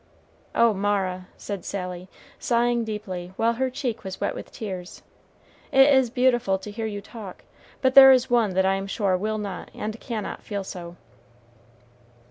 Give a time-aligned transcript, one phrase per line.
[0.55, 2.09] "Oh Mara," said Sally,
[2.39, 5.03] sighing deeply, while her cheek was wet with tears,
[5.71, 7.43] "it is beautiful to hear you talk;
[7.83, 10.95] but there is one that I am sure will not and cannot feel so."